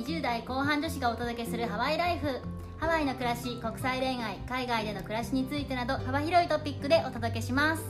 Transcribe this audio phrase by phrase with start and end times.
[0.00, 2.40] 20代後半女子がお届けするハワイライフ。
[2.78, 7.84] ハワイの暮らし国際恋愛海外での暮らしについてなど幅広いトピックでお届けします。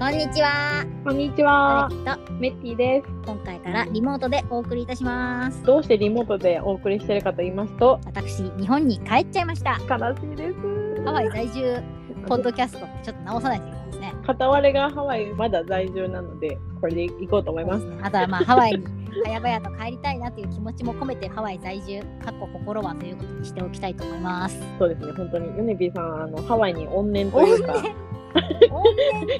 [0.00, 0.84] こんにちは。
[1.04, 1.88] こんにちは。
[2.40, 3.08] メッティです。
[3.24, 5.62] 今回からリモートでお送りいたします。
[5.62, 9.78] どうしてリモートでお送りしてるかと言いますと、私日本に帰っちゃいました。
[9.88, 11.04] 悲しいです。
[11.04, 11.80] ハワイ在住
[12.26, 13.75] ポッドキャストってちょっと直さないと
[14.26, 17.86] 片割れがハワイまだ在住なので、これで行こうと思います。
[18.02, 18.84] あとはまあハワイに
[19.24, 25.56] 早々と帰りたいなという気持ちも込めてハワイ在住かっこ心はということにしておきたいと思いますそうですね、本当に。
[25.56, 27.74] ヨネピーさん、あの、ハワイに怨念というか、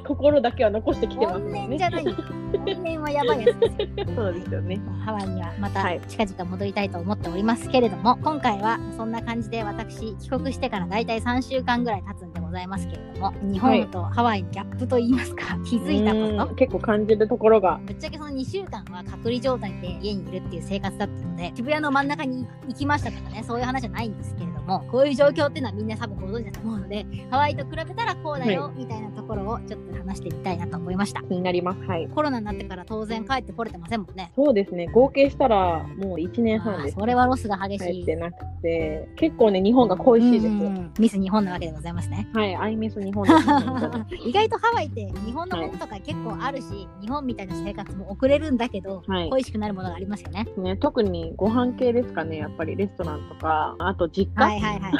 [0.07, 1.67] 心だけは残してきてますね。
[1.69, 4.81] 念じゃない怨念はやばいやつですよそうですよね。
[5.05, 16.51] ハワイにはまたはい近々戻りたいと思っておりますけれども、今回はそんな感じで私帰国してからだいたい3週間ぐらい経つんざいますけれども日本とハワイのギャップといいますか、気づいたこと？
[16.51, 17.79] うん結構感じるところが。
[17.87, 31.23] ぶっちゃけその2週間は隔離状態で家にいるっていう生活だったので渋谷の真ん中に行きましたとかねそういう話じゃないんですけれどもこういう状況っていうのはみんな多分ご存知だと思うのでハワイと比べたらこうだよ、みたいなところをちょっと話してみたいなと思いました。
[31.23, 31.81] 気になります。
[31.83, 32.09] はい。
[32.09, 34.33] コロナになってから当然帰ってこれてませんもんね。
[34.37, 36.97] そうですね、合計したらもう1年半です。
[36.99, 37.95] それはロスが激しい。
[37.97, 40.55] 帰ってなくて、結構ね、日本が恋しいです。
[41.01, 42.29] ミス日本なわけでございますね。
[42.33, 43.27] はい、アイミス日本
[44.25, 49.31] 意外とハワイって日本のものとか結構あるし、日本みたいな生活も送れるんだけど、はい。
[49.31, 50.47] 恋しくなるものがありますよね。
[50.57, 54.93] ね、特にご飯系ですかね、やっぱりレストランとか、あと実家、はいはいはい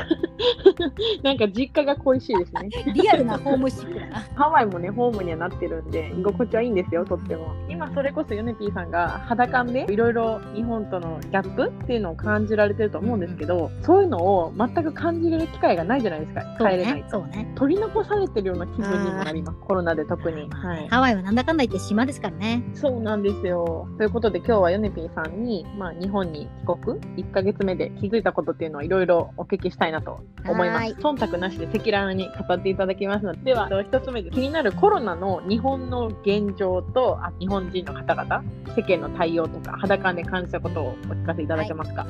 [1.23, 2.69] なんか実家が恋しいですね。
[2.93, 7.55] リアルなホームシックだな ハワイもね、ホームにはなってるんで、居心地はいいんですよ、とっても。
[7.69, 17.05] 今、それこそヨネピーさんが肌感でいろいろ日本とのギャップっていうのを感じられてると思うんですけど、そういうのを全く感じれる機会がないじゃないですか、帰れないね。
[17.09, 20.49] そうね取り残されてるような気分にもなります、コロナで特に。
[20.51, 20.89] はい。
[20.89, 23.89] ハワイはなんだかんだ言って島ですからねそうなんですよ。
[23.99, 30.79] ということで今日はヨネピーさんに、まあ、日本に帰国？1ヶ月目で気づいたことっていうのをいろいろお聞きしたいなと思います。
[30.79, 30.95] はい。
[30.95, 38.45] 忖度なしで赤裸々に語っていただきますので、では一つ目で気になるコロナの日本の現状とあ日本人の方々、
[38.77, 42.07] 世間の対応とか裸で感じたことをお聞かせいただけますか？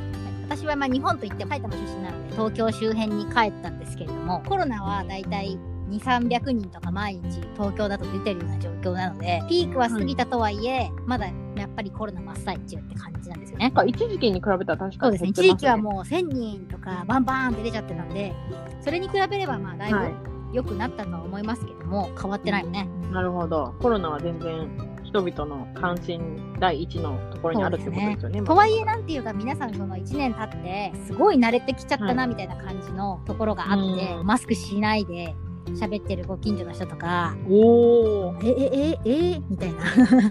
[0.49, 5.59] 私はまあ日本といっても埼玉出身なので東京周辺に帰ったんですけれどもコロナはだいたい
[5.91, 11.27] 2、300人とか毎日東京だと出てるような状況なのでピークは過ぎたとはいえ、まだ
[11.77, 18.35] ぱりコロナ真っ最中って感じなんですよね一時期に比べたら確かにそうですね、一時期はもう1000人とかバンバーンって出ちゃってたんで、
[18.83, 20.15] それに比べればまあだいぶはい
[20.53, 22.89] 良くなったとは思いますけども、変わってないよね。
[23.13, 23.75] なるほど。
[23.81, 24.71] コロナは全然
[25.05, 28.43] 人々の関心第一のところにあるってことですよね。
[28.43, 35.35] とはいえなんていうか皆さんその1年経って、すごい慣れてきちゃったなみたいな感じのところがあって、うんマスクしないで
[35.75, 39.79] 喋ってるご近所の人とか、おえ、え、え、えみたいな。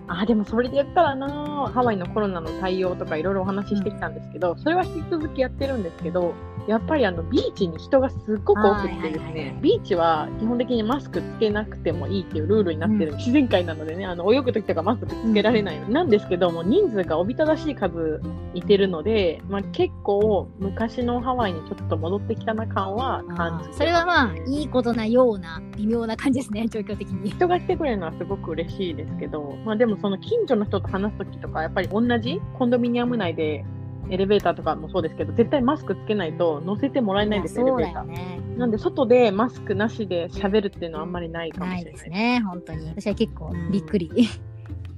[0.21, 6.33] あ、でもそれで言ったらな、ハワイのコロナの対応とかいろいろお話ししてきたんですけど、それは引き続きやってるんですけど、
[6.67, 13.17] やっぱりあのビーチに人がすっごく多くてですね、ビーチは基本的にマスクつけなくてもいいっていうルールになってる、うん。
[13.17, 18.19] 自然界なのでね、あの泳ぐ時とかマスクつけられないの、なんですけども、人数がおびただしい数
[18.55, 27.29] いてるので、まあ、結構昔のハワイにちょっと戻ってきたな感は感じそれはまあ、いいことなような微妙な感じですね、 状況的に。
[27.29, 33.65] 人が来てくれるのはすごく嬉しいですけど、まあでもその近所の人と話すときとか、やっぱり同じコンドミニアム内で
[34.09, 38.03] エレベーターとかもそうですけど、絶対マスクつけないと乗せてもらえないんですよ、エレベーター。
[38.05, 38.39] ね。
[38.57, 41.93] なんで外でマスクなしで喋るっていうのはあんまりないかもしないれない。
[41.93, 42.87] ですね、本当に。
[42.87, 44.11] 私は結構びっくり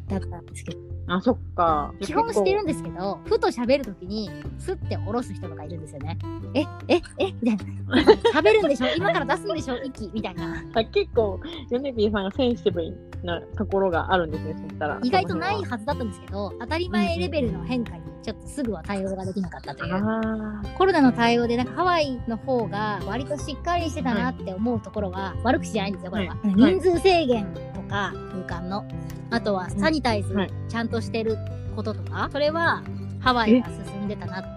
[0.07, 0.87] だったんですけど。
[1.09, 1.93] あ、そっか。
[2.01, 6.17] 基本してるんでですけど、ふと喋るときに、スッて下ろす人とかいるんですよね。
[6.53, 8.03] え、え、えみたいな。
[8.33, 8.87] 喋るんでしょ？
[8.97, 9.77] 今から出すんでしょ？
[9.83, 10.11] 息？
[10.13, 10.61] みたいな。
[10.91, 11.39] 結構、
[11.69, 14.99] ヨネピーさんがセンシティブなところがあるんですね、そしたら。
[15.01, 20.05] 意外とないはずだったんですけど、当たり前レベルの変化にちょっとすぐは対応ができなかったとい辺う。
[20.05, 26.35] はあコロナの対応で、なんかハワイの方が割としっかりしてたなって思うところは、悪口じゃないんですよ、これは。
[26.35, 26.77] はい。
[26.77, 28.13] 人数制限とか、
[28.47, 28.85] 空間の。
[29.29, 30.51] あとはサニタイズはい。
[30.69, 31.37] ちゃんとしてる
[31.75, 32.83] こととか、それは
[33.19, 34.56] ハワイが進んでたなって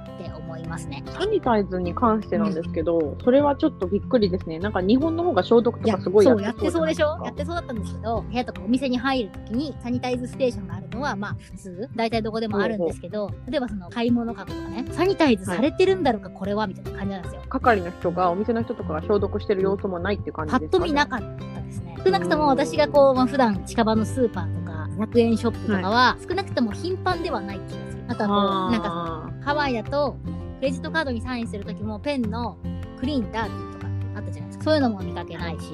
[0.50, 1.04] 思いますね。
[1.06, 4.58] サニタイズに関してなんですけど、それはちょっとびっくりですね。
[4.58, 7.20] なんか日本の方が消毒いや、とかすごいそう、やってそうでしょ？
[7.24, 17.42] やってそうだったんですけど、部屋とかお店に入るときにサニタイズステーションがあるのは、まあ普通、大体どこでもあるんですけど、例えばその買い物かごとかね、サニタイズされてるんだろうか、これはみたいな感じなんですよ。
[17.48, 21.26] 係の人が、お店の人とかが消毒してる様子もないっていう感じですか、と見なかった
[21.62, 21.96] ですね。
[22.04, 28.04] 少なくとも私がこう、まあ、普段近場のスーパーとか、100円ショップとかは、少なくとも頻繁ではない気がする。
[28.08, 30.16] あとはこう、なんかあハワイだと、
[30.60, 32.58] クレジットカードにサインするときもペンの
[32.98, 33.86] クリーン、ダーティーとか
[34.16, 34.64] あったじゃないですか。
[34.64, 35.72] そういうのも見かけないし、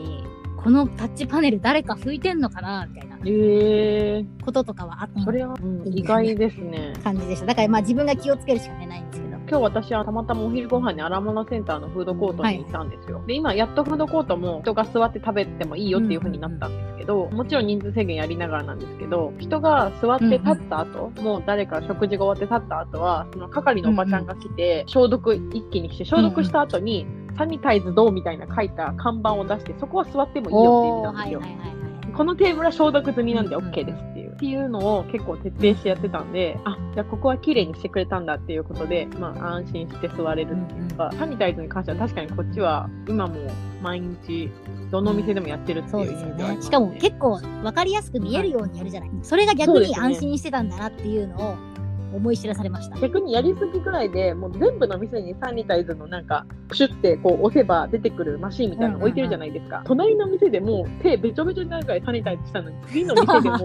[0.57, 6.93] このタッチパネル誰か拭いてんのかなみたいなええこととかはあったそれは、うん意外ですね。
[7.03, 7.47] 感じでした。
[7.47, 9.26] だからまあ自分が気をつけるしかねないんですけど。
[9.49, 13.23] 今日私はたまたまお昼ご飯に荒物センターのフードコートに行ったんですよ。
[13.27, 27.07] で、今やっとフードコートも人が座って食べてもいいよっていう風になったんですけど、もちろん人数制限やりながらなんですけど、人が座って立った後、もう誰か食事が終わって立った後は、その係のおばちゃんが来て、消毒一気にして、消毒した後に、
[27.39, 31.41] サニタイズどうみたいな書いた看板を出して、そこは座ってもいいよっていう意味なんですよ。
[31.41, 31.77] はいはいはいはい。
[32.17, 34.16] このテーブルは消毒済みなんでうんうん OK ですっていう。
[34.37, 43.35] っていうのを結構徹底してやってたんで、あ、じゃあここは綺麗にしてくれたんだっていうことで、まあ安心して座れるっていうか、サニタイズに関しては確かにこっちは今も
[43.83, 44.51] 毎日
[44.91, 46.63] どのお店でもやってるっていううイそですよね。
[46.63, 49.11] しかも結構分かりやすく見えるようにやるじゃない。
[49.23, 51.57] それが逆に安心してたんだなっていうのを
[52.15, 52.99] 思い知らされました。
[53.01, 59.83] 逆にやりすぎぐらいで、もう全部の店にサニタイズのなんか、プシュってこう押せば出てくるマシーンみたいなの置いてるじゃないですか。
[59.87, 63.59] 隣の店でもう手べちょべちょになるぐらいサニタイズしたのに、次の店でも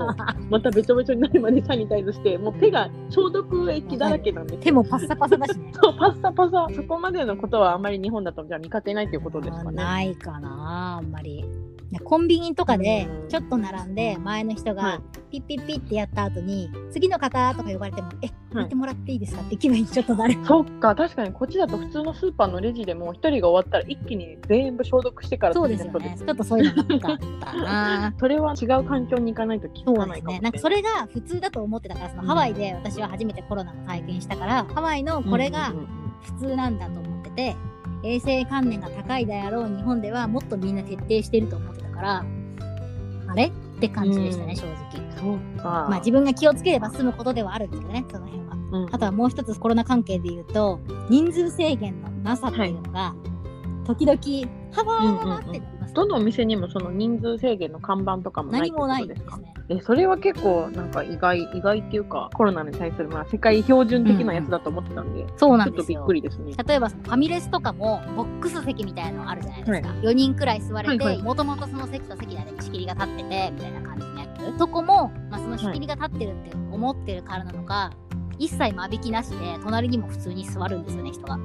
[0.49, 4.61] またべちょべちょになるまでサニタイズして、もう手が消毒液だらけなんですよ。
[4.63, 5.71] 手もパッサパサだしね。
[5.81, 6.67] そう、パッサパサ。
[6.75, 9.77] そこまでのことはあんまり日本だとじゃあ見かけないということですかね。
[9.77, 11.45] ないかなあんまり。
[11.99, 15.01] コンビニとかでうんちょっと並んで前の人はが
[15.31, 20.37] いピッピッピッってやった後に次の方とか呼ばれてもえはい見てもらっていいですかって気分にちょっとなる。
[20.45, 26.15] そっか、確かにこっちだと普通のスーパーのレジでも一人が終わったら一気に全部消毒してからそうですよね。
[26.17, 28.13] ちょっとそういうのなかったな。
[28.19, 30.07] それは違う環境に行かないと聞かそうですね。
[30.07, 30.41] ないかもしれない。
[30.41, 35.73] なんかそれが普通だと思ってたから、そのハワイで私は初めてコロナの体験したから、ハワイのこれが
[36.21, 37.55] 普通なんだと思ってて、
[38.03, 42.25] 衛生観念が高いであろう日本ではもっとみんな徹底してると思ってたから、
[43.27, 43.45] あれ？
[43.45, 44.55] って感じでしたね、うん。
[44.55, 45.37] 正直。
[45.63, 48.55] まあ自分が気をつければ済むことではあるんですけどね、その辺は。
[48.71, 48.95] うん。
[48.95, 53.13] あとはもう一つコロナ関係で言うと、人数制限のなさっていうのが、
[53.85, 54.19] 時々、
[54.71, 55.93] ハワーってなります。
[55.93, 59.53] どのお店にもその人数制限の看板とかもない何もないとですね。
[59.69, 66.05] えそれは結構なんか意外意外っていうかコロナに対するまあ世界標準的なやつだと思ってたんで、そうなちょっとびっんですよ。
[66.05, 66.53] くりですね。
[66.65, 74.25] 例えばファミレスとかもボックス席みたいなのあるじゃないですか、4人くらい座れてはいはいもともとその席と席の間に仕切りが立っててみたいな感じのや
[74.55, 77.91] つそこも、まあ、その仕切りが立ってるって思ってるからなのか、
[78.41, 81.39] 一切間引きなしで隣にも普通に座るんですよね人が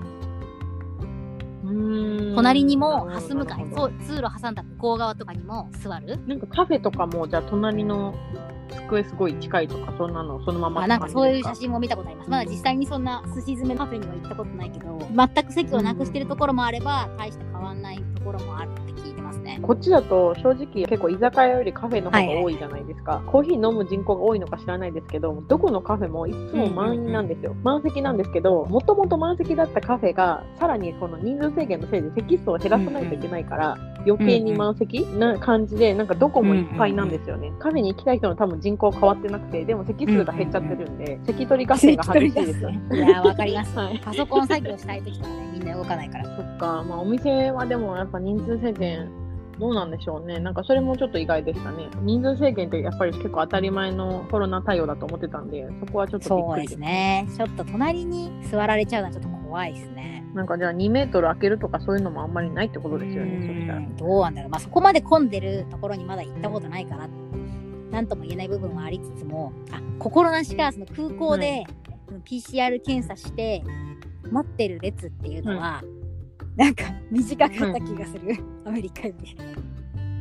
[2.34, 3.64] 隣にもハス向かい
[4.04, 6.18] 通路挟んだ向こう側とかにも座る。
[6.26, 8.14] なんかカフェとかもじゃあ隣の
[8.88, 12.30] 机すごい近いとかそんなのそのままあなんかそういう写真真も見たことあります。
[12.30, 18.70] まだ実際にそんな寿司詰めカフェには行ったことないけど全く席をなくしてるところもあれば大して変わんないところもある
[19.46, 19.60] ね。
[19.62, 42.70] こっちだと正直結構居酒屋よりカフェの方が多いじゃないですか、コーヒー飲む人口が多いのか知らないですけどどこのカフェもいつも満員なんですよ、満席なんですけどもともと満席だったカフェがさらにこの人数制限のせいで席数を減らさないといけないから、余計に満席な感じでなんかどこもいっぱいなんですよね、カフェに行きたい人の多分人口変わってなくてでも席数が減っちゃってるんで、席取り合戦が激しいですよ。
[42.70, 44.00] ね いやーわかります、はい。
[44.04, 46.24] パソコン作業したい時とかねみんな動かないから。
[46.24, 49.08] そっか、まあお店はでもやっぱ人数制限
[49.58, 50.38] どうなんでしょうね。
[50.38, 51.88] なんかそれもちょっと意外でしたね。
[52.02, 56.74] 人数制限ってやっぱり結構当たり前のコロナ対応だと思ってたんで、そこはちょっとびっくりですす。
[56.74, 63.38] そうでねちょっと隣に座られちゃうのはちょっと怖いですねなんかじゃあ2メートル開けるとかそういうのもあんまりないってことですよね。
[63.40, 63.78] そしたら。
[63.78, 67.08] うんどうなんだろうまあそこまで混んでるところにまだ行ったことないから
[67.90, 71.64] なんとも言えない部分はありつつもあ心なしかその空港で、
[72.06, 73.62] その PCR 検査して
[74.30, 75.82] 待ってる列っていうのは、
[76.56, 78.34] なんか短かった気がする、
[78.64, 79.36] アメリカより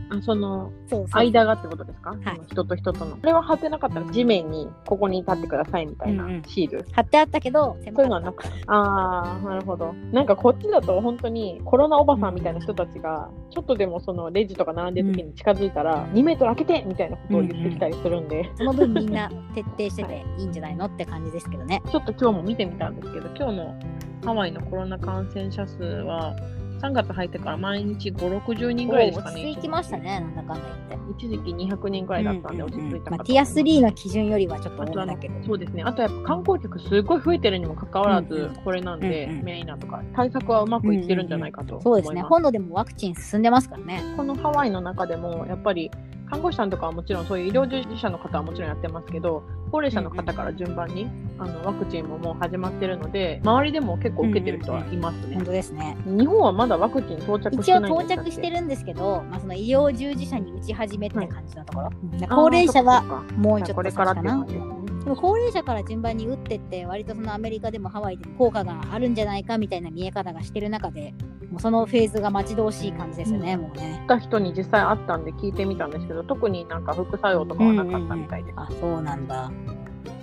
[0.10, 0.72] あ、その
[1.12, 2.24] 間がってことですか、い。
[2.24, 3.18] その人と人との。
[3.18, 6.86] これは貼ってなかったら地面にここに立ってくださいみたいなうんうんシール。
[6.92, 8.44] 貼ってあったけどそういうのはなく。
[8.68, 9.94] ああ、なるほど。
[10.12, 21.82] なんかこっちだと本当にコロナおばさんみたいな人たちが、ちょっとでもそのレジとか並んでる時に近づいたら、2メートル開けてみたいなことを言ってきたりするんで、その分みんな徹底してていいんじゃないのって感じですけどね。
[21.92, 23.76] ちょっと今日も見てみたんですけど、今日の
[24.24, 26.36] ハワイのコロナ感染者数は、
[26.82, 29.42] 3月入ってから毎日5、60人ぐらいですかね。
[29.42, 31.26] 落ち着いてましたね、なんだかんだ言って。
[31.26, 35.46] 一時期200人ぐらいだったんで、うん落ち着いたかとうんうんまあ、ティア3の基準よりはちょっと多いんだけど。
[35.46, 35.84] そうですね。
[35.84, 41.84] あとやっぱ観光客すごい増えてるにもかかわらずうんうん、これなんで、うんうんメインなとか、対策はうまくいってるんじゃないかと思います。
[41.84, 42.22] そうですね。
[42.24, 44.02] 本土でもワクチン進んでますからね。
[44.18, 45.92] このハワイの中でも、やっぱり
[46.30, 55.36] 看護師さんとかはもちろん、そういう医療従事者の方はもちろんやってますけど、高齢者の方から順番に、あのワクチンももう始まってるので、周りでも結構受けてる人はいますね。
[55.36, 55.98] 本当ですね。
[56.06, 61.90] 日本はまだワクチン到着して一応ないんで到着してるんですけど、まあ、その医療従事者に打ち始めって感じのところ。
[62.30, 63.02] 高齢者は
[63.38, 64.85] もうちょっとこれからって感じですね。
[65.06, 71.14] でも高齢者から順番に打ってって割とそのアメリカでもハワイでも効果があるんじゃないかみたいな見え方がしてる中で
[71.52, 74.02] もうそのフェーズが待ち遠しい感じですよね、もうね。
[74.04, 78.56] った人に実際あったんで聞いてみたんですけど、特になんか副作用とかはなかったみたいです。
[78.58, 79.52] あそうなんだ。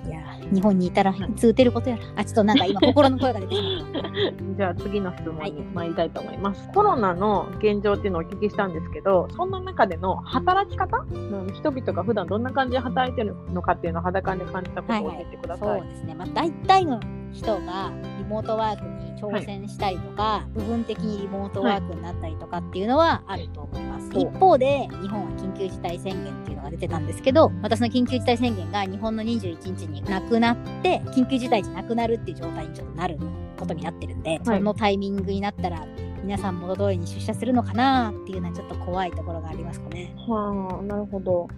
[0.07, 0.21] いや
[0.53, 2.03] 日本にいたらいつ打てることやら。
[2.17, 4.11] あちょっとなんか今心の声が出てしまった。
[4.57, 6.69] じゃあ次の質問に参りたいと思います。
[6.75, 15.81] コロナの現状っていうのをお聞きしたんですけど、そんな中での働き方、うん人々が普段どんな感じで働いてるのかっていうのを肌感で感じたことを教えてください。
[15.81, 16.15] そうですね。
[16.15, 17.01] まあ大体の
[17.33, 24.09] 人がリモートワークに挑戦したりとか、部分的にリモートワークになったりとかっていうのはあると思います。
[24.11, 33.19] はい一方で日本は緊急事態宣言っていうのが出てたんですけど、またその緊急事態宣言が日本の21日になくなって、緊急事態じゃなくなるっていう状態にちょっとなる
[33.59, 35.87] ことになってるんで、そのタイミングになったら
[36.23, 40.15] 皆さん元通りに出社するのかなっていうのはちょっと怖いところがありますかね。
[40.29, 41.49] はあ、なるほど。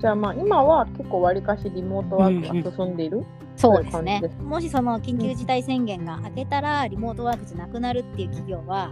[0.00, 4.28] じゃあまあ今は結構わりかしリモートワークが進んでいる、そうですねそういう感じで。
[4.42, 8.90] もしその緊急事態宣言が明けたらリモートワークじゃなくなるっていう企業は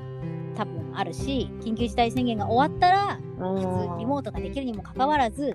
[0.57, 5.55] 多分あるし、緊急事態宣言が終わったら、うん普通リモートができるにもかかわらず、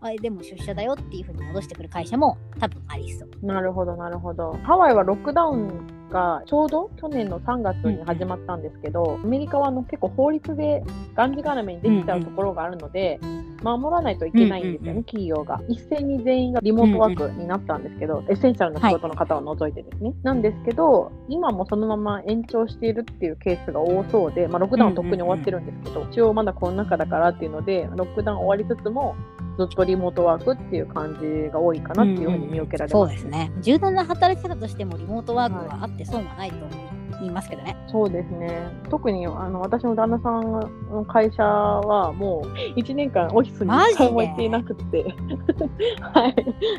[0.00, 3.46] あでも出社だよっていうふうに戻してくる会社も多分ありそう。
[3.46, 4.58] なるほど、なるほど。
[4.64, 13.18] ハワイはロックダウンがちょうど去年の3月に始まったんですけど、アメリカはあの結構法律でがんじがらめにできちゃうところがあるので、
[13.62, 15.60] 守らないといけないんですよね、企業が。
[15.68, 20.12] 一斉に全員がリモートワークになったんですけど、エッセンシャルな仕事の方を除いてですね。
[20.22, 29.14] なんですけど、今もそのまま延長しているっていうケースが多そうで、まあ、ロックダウンとっくに終わってるんですけど、一応まだコロナ禍だからっていうので、ロックダウン終わりつつも、
[29.58, 33.12] ずっとリモートワークっていう感じが多いかなっていうふうに見受けられそます。
[33.12, 33.52] うですね。
[33.60, 37.76] 柔軟な働き方としてもリモートワークはあって損はないと思いますけどね。
[37.88, 38.68] そうですね。
[38.90, 40.52] 特にあの私の旦那さん
[40.90, 42.48] の会社はもう
[42.78, 45.04] 1年間オフィスに一回も行っていなくて、
[46.00, 46.34] はい、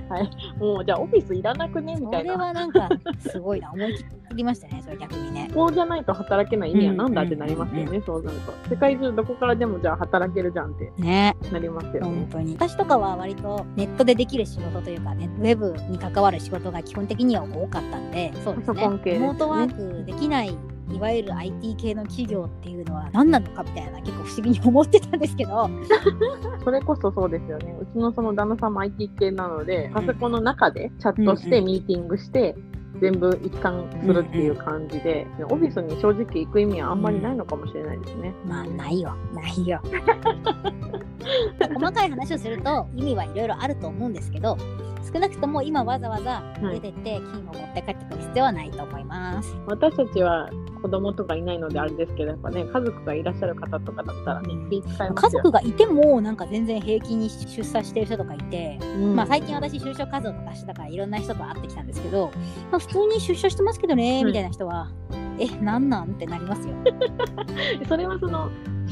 [0.10, 0.30] はい。
[0.60, 1.96] もうじゃあオフィスいらなくね？
[1.96, 2.38] みそれたいな。
[2.46, 3.72] はなんかすごいな。
[3.72, 5.50] 思い切りましたね、それ逆にね。
[5.54, 8.52] こうじゃないと働けない意味はなんだってなりますよね、そうなると。
[8.70, 11.36] 世界中どこからでもじゃあ働けるじゃんってね。
[11.52, 12.00] なりますよね。
[12.02, 20.58] 本当に私とかは割とネットでできる仕事というかねウェブに関わる仕事が基本的には多かったんでそうですねリモートワークできない
[20.90, 25.70] いわゆる IT 系の企業っていうのは何なのかみたいな結構不思議に思ってたんですけど。
[26.64, 27.76] それこそそうですよね。
[27.80, 32.56] うちのその旦那さんも IT 系なので、パソコンの中でチャットして、うんミーティングして、
[33.00, 38.34] 全部一貫するっていう感じで、オフィスに正直行く意味はあんまりないのかもしれないですね。
[38.46, 39.16] まあないよ。
[39.34, 39.82] ないよ。
[41.74, 44.58] 細かい話をすると意味はいろいろあると思うんですけど
[45.14, 50.50] 少なくとも今わざわざ出てって金を持って帰ってくる必要はないと思います、私たちは
[50.82, 55.14] 子供とかいないのであれですけど、やっぱね、家族がいらっしゃる方とかだったらね、気使いますよ。
[55.16, 59.16] 家族がいてもなんか全然平気に出産してる人とかいて、うん。
[59.16, 62.32] まあ最近私就職活動とかしてたからいろんな人と会ってきたんですけど、
[62.72, 64.28] まあ、普通に出社してますけどね、うん。
[64.28, 64.92] みたいな人は、
[65.40, 66.12] え、なんなん？
[66.12, 66.74] ってなりますよ。
[67.88, 68.50] それはその、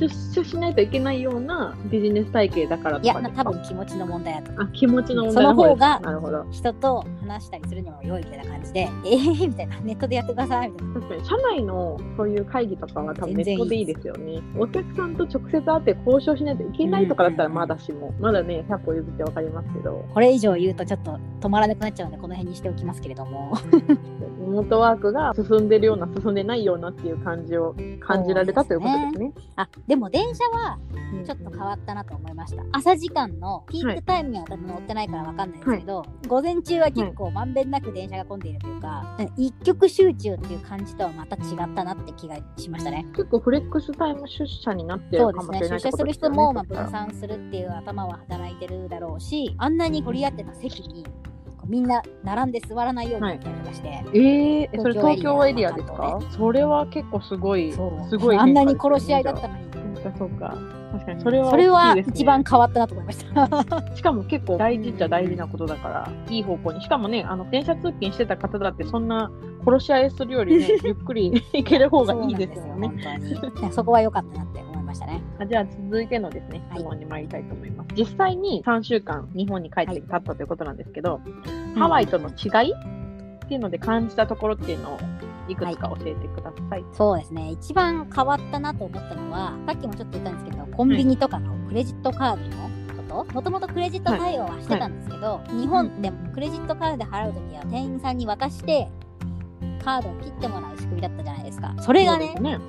[0.08, 4.62] 出社しないといけないようなビジネス体系だからいや、とかですかな多分気持ちの問題だと。
[4.62, 6.46] あ、気持ちの問そ題の方がなるほど。
[6.51, 10.93] 人と話したりするにも良いみたいな感じで、 えー、みたいな、ネットでやってくださいみたいな。
[10.96, 14.41] 確かに、社内のそういう会議とかは多分ネットでいいですよね。
[14.58, 23.53] お客さんと直接会って交渉しないといけないとかだったらまだしも、まだね、100歩譲ってわかりますけど、これ以上言うとちょっと止まらなくなっちゃうので、この辺にしておきますけれども。
[24.51, 29.31] リモートワークが進んでるような、進んでないようなっていう感じを感じられたということですね。
[29.55, 30.77] あ、でも電車は
[31.13, 32.63] うんちょっと変わったなと思いました。
[32.74, 43.05] 朝時間のピークタイムには多分乗ってないからわかんないですけど、午前中は結構まんべんなく電車が混んでいるというか、一極集中っていう感じとはまた違ったなって気がしましたね。
[43.15, 45.60] 結構フレックスタイム出社になってるかそうですね。
[45.60, 46.12] もしれないって出社する。
[46.12, 51.05] 人もまあ分散するっていう頭は働いてるだろうし、あんなに取り合ってた席に
[51.72, 56.20] みんな並んで座らないようになったりとかして、えー、それ東東京京エリアアですか？
[56.32, 59.63] それは結構すごい、すごいあんなに殺し合いだったのに。
[60.04, 60.58] そうか、そうか。
[60.92, 63.48] 確かに、それは、それは一番変わったなと思いました。
[63.96, 66.82] しかも結構大事っちゃ大事なことだから、いい方向に。
[66.82, 69.32] しかもね、あの、電車通勤してた方だって、そんな
[69.66, 72.92] 殺し合いするよりね、 ゆっくり行ける方がいいですよね。
[73.68, 73.72] そ。
[73.72, 74.60] そこは良かったなって
[74.91, 75.21] ましたね。
[75.39, 77.88] あじゃあ続いてのですね、はい質問に参りたいと思います。
[77.95, 81.21] 実際に3週間日本に帰って経ったということなんですけど、
[81.77, 85.00] ハワイとの違いっていうので感じたところっていうのを
[85.48, 86.86] いくつか教えてください。
[86.93, 87.51] そうですね。
[87.51, 92.69] 一番変わったなと思ったのは、さっきもちょっと言ったんですけど、コンビニとかのクレジットカードの
[93.13, 98.89] こと、もともとクレジット対応はしてたんですけど、日本でもクレジットカードで払うときは店員さんに渡して、
[99.83, 101.75] カードを切ってもらう仕組みだったじゃないですか。
[101.79, 102.60] それがねね。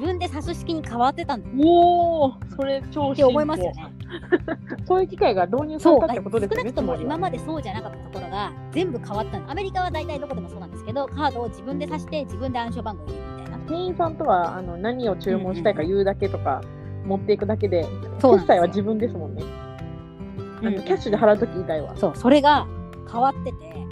[0.00, 3.94] 自分で差す式に変わってたんだっおお、それ超て思いますよね。
[4.88, 6.62] そういう機会が導入されたってことですよね。
[6.62, 16.62] 少なくとも今までそうじゃなかったところが、全部変わったのアメリカは大体どこでもそうなんですけどカードを自分で刺して自分で暗証番号を入れるみたいな店員さんとはあの何を注文したいか言うだけとか、
[17.04, 17.86] 持っていくだけで、
[18.22, 19.42] 決済は自分ですもんね。
[20.60, 21.94] あのうんキャッシュで払うとき言いたいわ。
[21.94, 22.66] そうそれが
[23.10, 23.86] 変わってて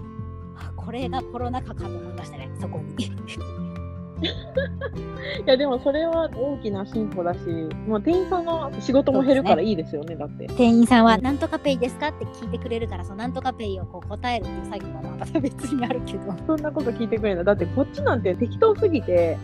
[0.57, 3.68] あこれがコロナ禍かと思いましたねそこに
[5.47, 7.39] いや、でもそれは大きな進歩だし、
[7.87, 10.47] まあ、店員さんの仕事も減るからいいですよね、だって。
[10.57, 17.45] 店員さんは「なんとかペイですか?」って聞いてくれるからそのなんとかペイをこう答えるっていう作業はまた別にあるけどそんなこと聞いてくれるんだ。
[17.45, 19.37] だってこっちなんて適当すぎて、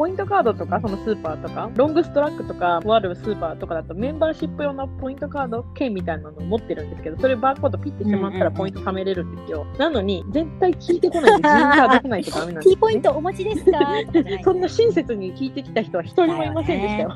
[0.00, 9.66] ポイントカードとか、そのスーパーとか、ロングストラックとか、とあるスーパーとかだとメンバーシップ用のポイントカード券みたいなのを持ってるんですけど、それバーコードピッてしまったらポイント貯めれるんですよ。
[9.76, 11.38] なのに、絶対聞いてこない。
[11.38, 13.78] んで、自分から出さないとダメなんです、 T ポイントお持ちですか？
[14.42, 17.08] そんな親切に聞いてきた人は一人もいませんでしたよ。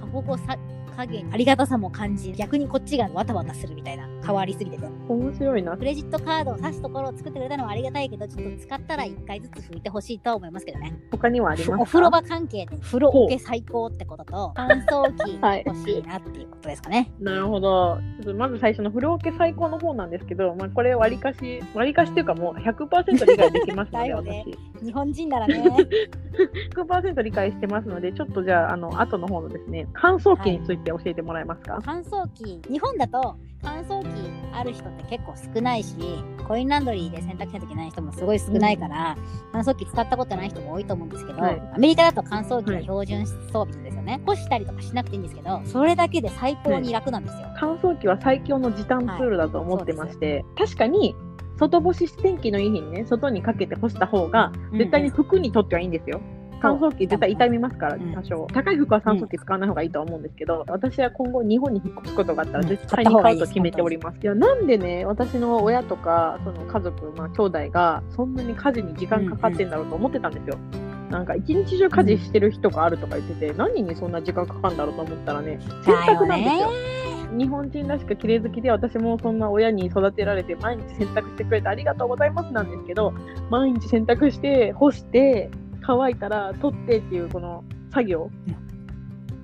[0.00, 0.56] 過保護さ
[0.96, 4.86] 加減ありがたさも感じ逆にこっちがわたわたするみたいな変わりすぎてて。
[5.08, 5.76] 面白いな。
[5.76, 10.94] クレジットカードを挿すところを作ってくれたのはありがたいけどちょっと使ったら1回ずつ拭いてほしいとは思いますけどね。
[11.10, 11.82] 他にはありますか？
[11.82, 17.98] お風呂場関係で風呂桶け最高ってことと乾燥機はい欲しいなっていうことですかね、なるほど。
[18.22, 24.44] ちょっとまず最初の風呂桶最高の方なんですけど、まあ、これ割りかし、割りかしっていうかもう100%理解できますので、
[24.80, 24.84] 私。
[24.84, 25.64] 日本人ならね。
[26.74, 34.08] 100%理解してますので、ちょっとじゃあ、あの、後の方のですね、乾燥機について教えてもらえますか、乾燥機日本だと乾燥機
[34.52, 35.96] ある人って結構少ないし
[36.46, 39.16] コインランドリーで洗濯しなきゃいけない人もすごい少ないから、
[39.52, 41.62] 乾燥機使ったことない人も多いと思うんですけど、はい。
[41.74, 51.16] アメリカだと乾燥機は標準装備なんですよね、干したりとかしなくていいんですけどそれだけで最高に楽なんですよ、乾燥機は最強の時短ツールだと思ってまして、確かに、
[51.58, 56.20] 外干し天気のいい日にね、外にかけて干した方が、絶対に服にとってはいいんですよ。
[56.64, 58.46] 乾燥機絶対傷みますから、うん多少。
[58.52, 64.18] 高い服は乾燥機使わない方がいいとは思うんですけど、私は今後日本に引っ越すことがあったら絶対に買うと決めております。
[64.22, 70.56] いや、なんでね、私の親とか、その家族、まあ兄弟が、そんなに家事に時間かかってんだろうと思ってたんですよ。
[71.10, 76.94] なんか一日中家事してる人があるとか言ってて、何にそんな時間かかるんだろうと思ったらね、洗濯なんですよ。
[77.36, 83.12] 日本人らしく綺麗好きで私もそんな親に育てられて毎日洗濯してくれてありがとうございますなんですけど
[83.50, 85.50] 毎日洗濯して干して
[85.86, 88.30] 乾いたら取ってっていうこの作業。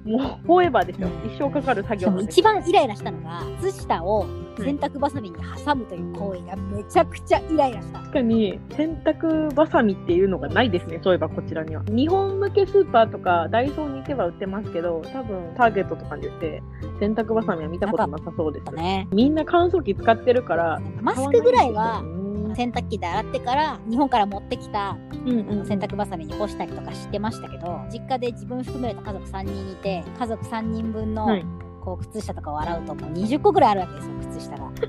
[0.04, 1.08] もうフォーエバーですよ。
[1.26, 2.18] 一生かかる作業。
[2.20, 4.26] 一番イライラしたのが靴下を
[4.56, 11.00] 洗濯バサミに挟むという行為がめちゃくちゃイライラした、確かに洗濯バサミっていうのがないですね。
[11.04, 11.82] そういえばこちらには。
[11.88, 16.62] 日本向けスーパーとかダイソーに行けば売ってますけど多分ターゲットとかに売って
[16.98, 18.74] 洗濯バサミは見たことなさそうです。
[18.74, 19.06] ね。
[19.12, 22.19] みんな乾燥機使ってるからマスクぐらいはうん
[22.54, 31.44] 洗濯機で洗ってから日本から持ってきたうんあの洗濯バサミに干したりとかしてましたけど実家で自分含めると家族3人いて家族3人分の、はい
[31.80, 34.64] こう靴下とかを洗うともう20個ぐらいあるわけですよ靴下が。
[34.64, 34.80] もう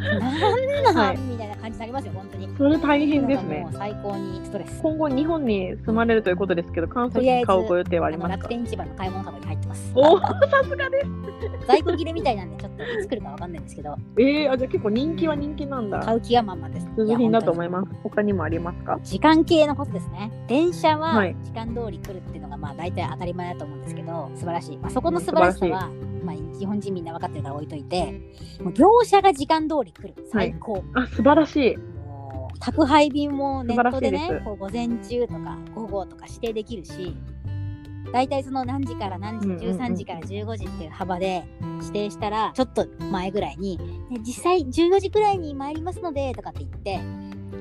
[0.00, 1.18] なんなん、はい。
[1.18, 2.48] みたいな感じになりますよ本当に。
[2.56, 3.68] それ大変ですね。
[3.72, 4.80] 最高にストレス。
[4.82, 8.36] 今後日本に住まれるということですけど、乾燥とりあえず機買うご予定はありますか？
[8.36, 9.92] 楽天市場の買い物カゴに入ってます。
[9.94, 11.06] おお、さすがです。
[11.66, 13.96] 在庫切れみたいなんでちょっといつ来るかわかんないんですけど。
[14.18, 16.00] えー、あ、じゃあ結構人気は人気なんだ。
[16.00, 16.86] 買う気が満々です。
[16.96, 17.70] 通品だと思いす。
[17.70, 17.88] ます。
[18.02, 18.98] 他にもありますか？
[19.02, 20.32] 時間系のことですね。
[20.48, 21.36] 電車ははい。
[21.44, 25.90] 時間通り来るっていうのがまあ大体当たり前だと思うんですけど素晴らしい、まあ、そこの素晴らしさは、
[26.24, 28.20] まあ、日本人みんな分かってるから置いといて
[28.62, 30.14] もう業者が時間通り来る。
[30.30, 31.78] 最高、あ、素晴らしい。
[32.60, 37.16] 宅配便もネットでねこう午前中とか午後とか指定できるし
[38.12, 39.76] 大体その何時から何時、うんうんうん。
[39.78, 41.44] 13時から15時っていう幅で
[41.80, 43.78] 指定したらちょっと前ぐらいに
[44.10, 47.00] ね実際14時くらいに参りますのでとかって言って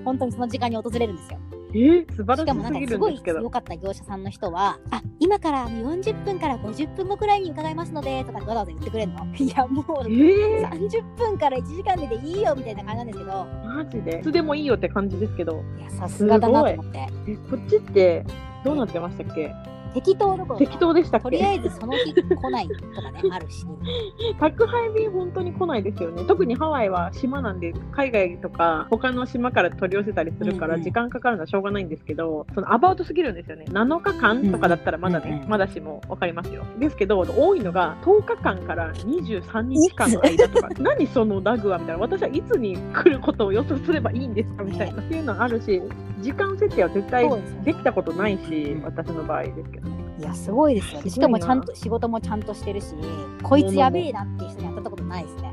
[0.03, 1.39] 本当にその時間に訪れるんですよ
[1.71, 3.49] えー、素晴しかもらしすぎなんかすごい良。
[3.49, 9.25] かった業者さんの人は、あ、今からあの40分から50分後くらいに伺いますので、とかわざわざ言ってくれるの。
[9.37, 14.19] いや、もうえー、30分から1時間ででいいよみたいな感じなんですけど、マジで？
[14.19, 15.63] いつでもいいよって感じですけど。
[15.79, 17.07] いや、さすがだなと思って。
[17.27, 18.25] え、こっちって
[18.63, 19.53] どうなってましたっけ？
[19.93, 23.65] 適当どころか適当でしたっとりあけえずその日来ないとかね、あるし。
[24.39, 26.23] 宅配便本当に来ないですよね。
[26.25, 33.65] 特にハワイは島なんで、海外とか他の島から取り寄せたりするかうんうんら時間かかるのはしょうがないんですけど、そのアバウトすぎるんですよね。
[33.69, 36.63] 7日間とかだったらまだね、うんうんまだしもわかりますよ。
[36.77, 42.01] ですけど、多いのが10日間から23日間の間とか、 何そのラグはみたいな。
[42.01, 45.01] 私はいつに来ることを予想すればいいんですかみたいな。
[45.01, 45.81] っていうのあるし、
[46.21, 47.29] 時間設定は絶対
[47.63, 49.95] できたことないし、私の場合ですけどね。
[50.19, 51.01] いや、すごいですよ。
[51.01, 52.93] しかもちゃんと仕事もちゃんとしてるし、
[53.41, 55.48] こいつやべえなっていう人に当たったことないですね。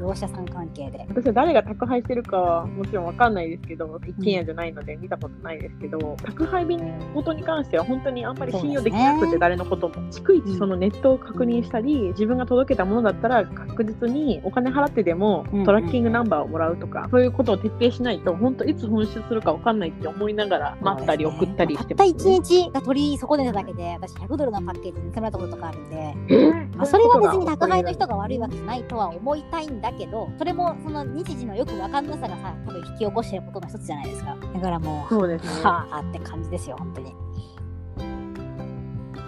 [0.00, 1.04] 業者さん関係で。
[1.08, 6.80] 私は誰が宅配してるかはもちろんわかんないですけど、一軒家じゃないので見たことないですけど、宅配便
[7.14, 9.94] ごとに関しては本当にあんまり信用できなくて、ね誰のことも。
[10.10, 22.36] 逐一そのネットを確認したり、自分が届けたものだったら確実にお金払ってでもうんうんトラッキングナンバーをもらうとか、そういうことを徹底しないと、本当いつ紛失するかわかんないって思いながら待ったり送ったりしてたったます、ね。
[22.36, 34.36] 1日が取り損ねただけで、私100ドルのパッケージに盗まれたこととかあるんで、えまあ、それは別に宅配の人が悪いわけじゃないとは思いたいんだけど、それもその日時のよくわかんなさがさ、多分引き起こしてることの一つじゃないですか。
[34.54, 35.64] だからもう、そうですね。
[35.64, 37.14] はあって感じですよ、本当に。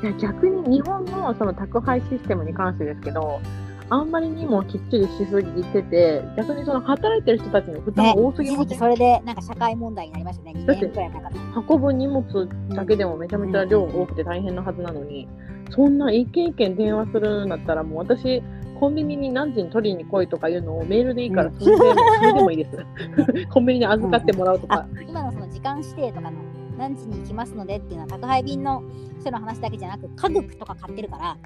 [0.03, 3.41] いや逆に日本のその宅配システムに関してですけど、
[3.89, 11.33] あんまりにもきっちりしすぎてて、逆にその働いてる人たちの負担ねが多す、ぎますね期それでなんか社会問題になりましたね、2だって年くらい。
[11.69, 15.29] 運ぶ荷物だけでもめちゃめちゃ量多くて大変なはずなのに、
[15.71, 18.43] そんな一件一件電話するんだったらもう私、
[18.83, 23.47] コンビニに何時に取りに来いとかいうのをメールでいいからうんそれでも、それでもいいです。
[23.49, 24.89] コンビニに預かってもらうとあか。
[25.09, 26.33] 今のその時間指定とかの
[26.77, 28.83] 何時に行きますのでっていうのは宅配便の
[29.21, 31.37] 人の話だけじゃなく家具とか買ってるから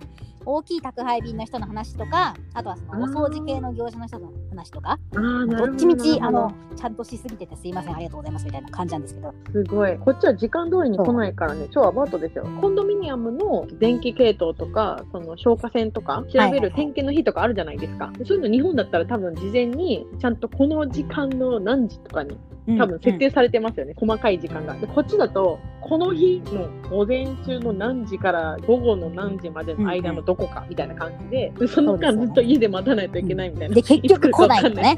[0.46, 5.66] 大きい宅配便の人の話とかあとはそのお掃除系の業者の人の話とかど。
[5.66, 9.98] どっちみちあのちゃんとしすぎててすいませんありがとうございますみたいな感じなんですけどすごい。
[9.98, 12.46] こっちは時間通りに来ないからね、超アバウトですよ。
[12.60, 18.12] コンドミニアムの電気系統とか、その消火栓とか、調べる点検の日とかあるじゃないですか。
[18.16, 24.74] でそういうの日本だったら多分事前に、ちゃんとこの時間の何時とかに多分設定されてますよね、細かい時間が。
[24.74, 33.74] で、こっちだと、この日の午前中の何時から午後の何時までの間のどこかみたいな感じで、でその間そうですよねずっと家で待たないといけないみたいな。
[33.76, 34.96] で結局来ないのね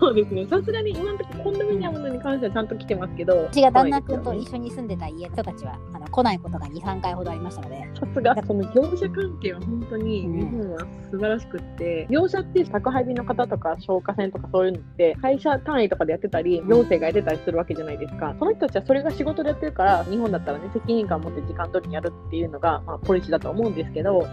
[0.00, 0.46] そうですね。
[0.46, 3.34] さすがに今のところコンドミニアムのに関してはちゃんと来てますけど。
[3.34, 10.78] うちが旦那君と一緒に住んでた家の人たちはあの来ないことが23回ほどありましたのでさすが、その業者関係は本当に日本は
[11.10, 18.34] 素晴らしくって、業者って宅配便の方とか消火栓とかそういうのって会社単位とかでやってたり、行政がやってたりするわけじゃないですか。
[18.38, 24.26] その人たちはそれが仕事でやってるから、日本だったらね、責任感を持って時間通りにやるっていうのが、まあ、ポリシーだと思うんですけど、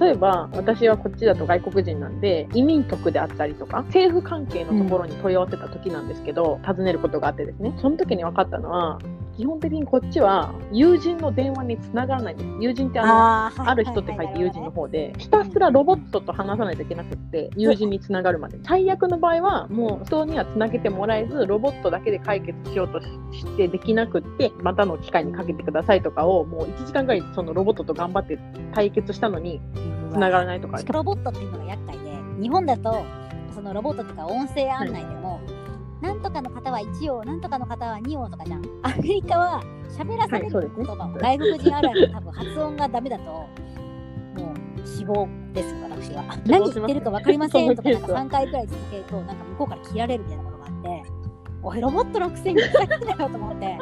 [0.00, 8.98] 例えば、私はこっちだと外国人なんで、移民局であったりとか、政府関係のところに問い合わせた時なんですけど、尋ねることがあってですね、その時に分かったのは、
[9.36, 12.50] 基本的にこっちは友人の電話に繋がらないんです。
[12.60, 18.58] 友人ってあの、あある人って書いて友人の方で、ひたすらロボットと話さないといけなくって、友人につながるまで。
[18.62, 28.38] 最悪の場合は、もう人にはつなげてもらえず、ロボットだけで解決しようとしてできなくって、またの機会にかけてくださいとかを、もう1時間ぐらいそのロボットと頑張って
[28.74, 29.60] 対決したのに、
[30.12, 33.02] つながらないとかロボットっていうのが厄介で日本だと
[33.54, 35.21] そのロボットっていうか音声案内でも、
[36.02, 38.62] なんとかの方は1音なんとかの方は2音とかじゃん。
[38.82, 40.84] アメリカは喋らされはいそうですね。
[40.84, 43.48] る言葉も外国人あるある多分発音がダメだとも
[44.82, 46.24] う死亡です私は。
[46.44, 51.22] 何言ってるか分かりませんとかなんか3回くらい続けるとなんか向こうから切られるみたいなことがあって
[51.62, 53.78] おいロボットのくせにふざけんなよと思って。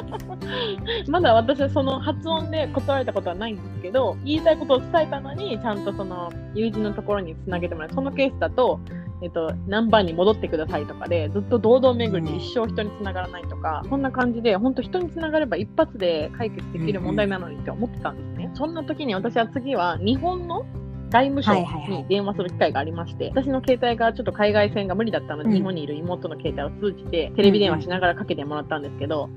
[1.08, 7.90] まだ私はその発音で断られたことはないんですけど、言いたいことを伝えたのに、ちゃんとその友人のところにつなげてもらう。
[7.94, 8.80] そのケースだと、
[9.22, 18.50] えっと、何番に戻ってくださいとかで、ずっと堂々巡りで一生人につながらないとか、そんな感じで、本当人につながれば一発で解決できる問題なのにって思ってたんですね。
[18.54, 20.64] そんな時に私は次は日本の
[21.10, 29.28] 外務省はいはいはいに電話する機会がありまして、私の携帯がちょっと海外線が無理だったので、うん日本にいる妹の携帯を通じて、テレビ電話しながらかけてもらったんですけど、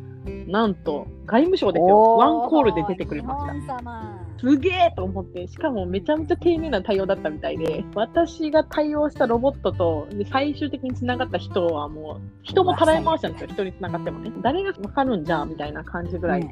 [0.48, 1.98] なんと、外務省ですよ。
[1.98, 4.23] おワンコールで出てくれました。
[4.44, 14.34] すげえと思って、しかもめちゃめちゃ丁寧な対応だったみたいで、私が対応したロボットとで最終的に繋がった人はもう、人もたらい回しなんですよ、人に繋がってもね。
[14.42, 16.50] 誰がわかるんじゃみたいな感じぐらい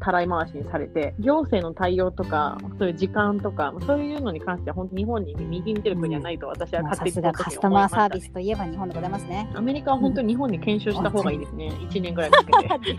[0.00, 9.50] たらい回しにされて、行政の対応とか、そういう時間とか、そういうのに関しては本当日本に右に出る国はないと私は勝手にさすがカスタマーサービスといえば日本でございますね。
[9.54, 11.70] アメリカは本当に日本に研修した方がいいですね。
[11.90, 12.96] 1年ぐらいかけて。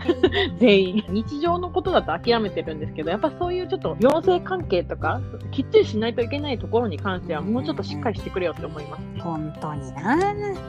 [0.58, 1.04] 全員。
[1.08, 5.20] 日常のことだと諦めてるんですけど、やっぱそういうちょっと行政関係とか、
[5.50, 9.00] きっちりしないといけないところに関しては、もうちょっとしっかりしてくれよって思います。
[9.00, 9.20] ね。
[9.20, 10.16] 本当にな。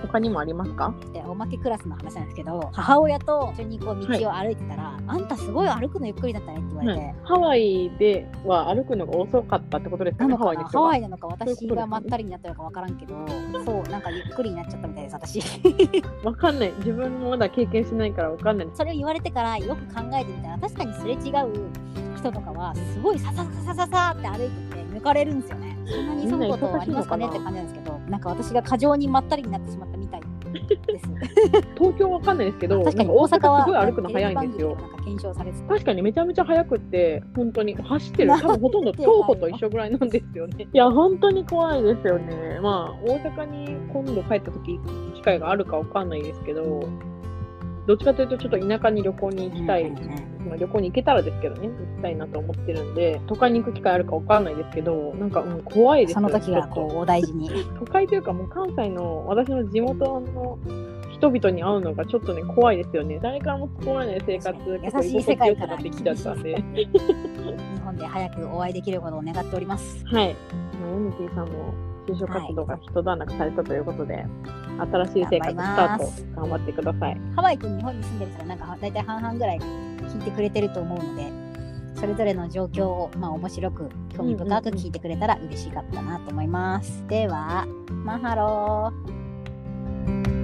[0.02, 0.94] 他にもありますか？
[1.14, 13.16] でおまけクラスの話なんですけど母親と一緒にこう道を歩いてたら、あんたすごい歩くのゆっくりだったねって言われて、ハワイでは歩くのが遅かったってことですかね、ハワイハワイなのか私がまったりになったのかわからんけど
[13.66, 15.42] そうなんかゆっくりになっちゃったみたいです私。
[16.24, 16.72] わかんない。
[16.80, 18.68] 自分もまだ経験しないからわかんない。
[18.74, 31.08] それを言われてからよく考えてみたら確かにすれ違う人とかはすごいささささささって歩いてて抜かれるんですよねそんなに急ぐことありますかねって感じなんですけどなんか私が過剰にまったりになってしまったみたいです。
[31.78, 35.68] 東京わかんないですけど、確かに大阪はすごい歩くの早いんですよ検証されてた。
[35.68, 40.68] 確かにめちゃめちゃ速くって、本当に走ってる、多分ほとんど徒歩と一緒ぐらいなんですよね。
[40.72, 42.60] いや、本当に怖いですよね。
[42.62, 44.80] まあ、大阪に今度帰った時
[45.16, 46.88] 機会があるかわかんないですけど、
[47.88, 56.76] どっちかというとちょっと田舎に旅行に行きたい、まあ、旅行に行けたらですけどね、行きたいなと思ってるんで、都会に行く機会あるかわかんないですけど、なんか、うん、怖いですその時はちょっと。
[56.76, 57.50] こうお大事に。
[57.80, 60.60] 都会というかもう関西の私の地元の
[61.14, 63.20] 人々に会うのがちょっとね怖いですよね。
[63.22, 66.90] 誰からも突っ込まれない生活優しい世界からってきちゃったんで日
[67.84, 70.06] 本で早くお会いできることを願っております。
[70.06, 70.36] はい。
[70.82, 71.74] もうヨネティさんも
[72.08, 74.26] 就職活動が一段落されたということで、
[74.80, 81.32] 新しい生活スタート頑張ってくださいハワイと日本に住んでる人はなんか大体半々ぐらい聞いてくれてると思うので、
[82.00, 87.04] それぞれの状況をまあ面白く興味深く聞いてくれたら嬉しかったなと思います。
[87.08, 90.37] では、マハロー。